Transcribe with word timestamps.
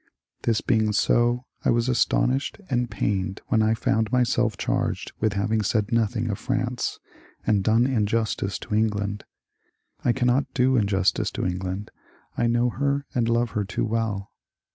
This 0.41 0.61
being 0.61 0.93
so, 0.93 1.45
I 1.63 1.69
was 1.69 1.87
astonished 1.87 2.59
and 2.71 2.89
pained 2.89 3.41
when 3.49 3.61
I 3.61 3.75
found 3.75 4.11
myself 4.11 4.57
charged 4.57 5.11
with 5.19 5.33
having 5.33 5.61
said 5.61 5.91
nothing 5.91 6.27
of 6.31 6.39
France 6.39 6.97
and 7.45 7.63
done 7.63 7.85
injustice 7.85 8.57
to 8.65 8.73
England. 8.73 9.25
I 10.03 10.11
cannot 10.11 10.51
do 10.55 10.75
injustice 10.75 11.29
to 11.33 11.45
England. 11.45 11.91
I 12.35 12.47
know 12.47 12.71
her 12.71 13.05
and 13.13 13.29
love 13.29 13.51
her 13.51 13.63
too 13.63 13.85
well. 13.85 14.31